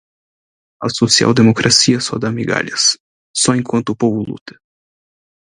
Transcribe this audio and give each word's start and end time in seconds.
A 0.81 0.89
social-democracia 0.99 1.99
só 1.99 2.17
dá 2.17 2.31
migalhas, 2.31 2.97
só 3.37 3.53
enquanto 3.53 3.89
o 3.89 3.95
povo 3.95 4.23
luta 4.23 4.59